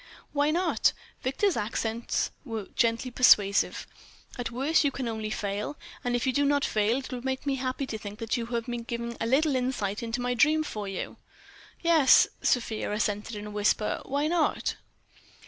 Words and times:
"Why 0.33 0.49
not?" 0.49 0.93
Victor's 1.21 1.55
accents 1.55 2.31
were 2.43 2.65
gently 2.75 3.11
persuasive. 3.11 3.85
"At 4.35 4.49
worst, 4.49 4.83
you 4.83 4.89
can 4.89 5.07
only 5.07 5.29
fail. 5.29 5.77
And 6.03 6.15
if 6.15 6.25
you 6.25 6.33
do 6.33 6.43
not 6.43 6.65
fail, 6.65 6.97
it 6.97 7.11
will 7.11 7.21
make 7.21 7.45
me 7.45 7.57
happy 7.57 7.85
to 7.85 7.99
think 7.99 8.17
that 8.17 8.35
you 8.35 8.47
have 8.47 8.65
been 8.65 8.81
given 8.81 9.15
a 9.21 9.27
little 9.27 9.55
insight 9.55 10.01
into 10.01 10.19
my 10.19 10.33
dreams 10.33 10.65
for 10.65 10.87
you." 10.87 11.17
"Yes," 11.83 12.27
Sofia 12.41 12.91
assented 12.91 13.35
in 13.35 13.45
a 13.45 13.51
whisper—"why 13.51 14.25
not?" 14.25 14.75